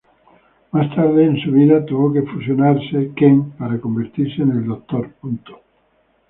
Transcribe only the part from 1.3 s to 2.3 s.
su vida, tuvo que